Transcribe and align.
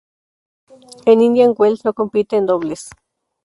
En 1.05 1.21
Indian 1.27 1.53
Wells 1.59 1.85
no 1.85 1.93
compite 2.03 2.35
en 2.35 2.47
dobles. 2.51 2.87